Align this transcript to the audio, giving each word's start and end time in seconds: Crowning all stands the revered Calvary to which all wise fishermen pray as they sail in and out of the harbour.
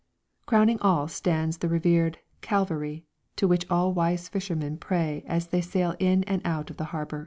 Crowning 0.47 0.79
all 0.79 1.07
stands 1.07 1.59
the 1.59 1.69
revered 1.69 2.17
Calvary 2.41 3.05
to 3.35 3.47
which 3.47 3.69
all 3.69 3.93
wise 3.93 4.27
fishermen 4.29 4.75
pray 4.77 5.23
as 5.27 5.49
they 5.49 5.61
sail 5.61 5.93
in 5.99 6.23
and 6.23 6.41
out 6.43 6.71
of 6.71 6.77
the 6.77 6.85
harbour. 6.85 7.19